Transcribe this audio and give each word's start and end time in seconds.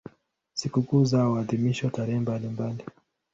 Sikukuu 0.53 1.05
zao 1.05 1.31
huadhimishwa 1.33 1.89
tarehe 1.89 2.19
mbalimbali. 2.19 2.83